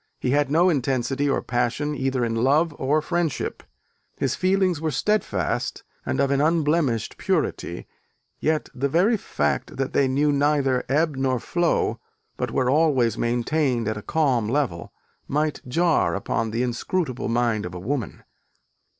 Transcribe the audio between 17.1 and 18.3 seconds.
mind of a woman.